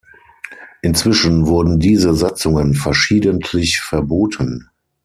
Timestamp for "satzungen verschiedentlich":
2.15-3.81